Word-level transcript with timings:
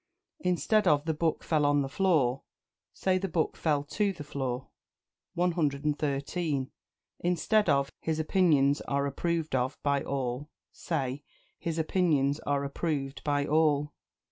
Instead 0.39 0.87
of 0.87 1.05
"The 1.05 1.13
book 1.13 1.43
fell 1.43 1.63
on 1.63 1.83
the 1.83 1.87
floor," 1.87 2.41
say 2.91 3.19
"The 3.19 3.27
book 3.27 3.55
fell 3.55 3.83
to 3.83 4.11
the 4.11 4.23
floor." 4.23 4.69
113. 5.35 6.71
Instead 7.19 7.69
of 7.69 7.91
"His 7.99 8.19
opinions 8.19 8.81
are 8.81 9.05
approved 9.05 9.53
of 9.53 9.77
by 9.83 10.01
all," 10.01 10.49
say 10.71 11.23
"His 11.59 11.77
opinions 11.77 12.39
are 12.39 12.63
approved 12.63 13.23
by 13.23 13.45
all." 13.45 13.93